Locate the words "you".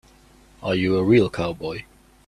0.73-0.97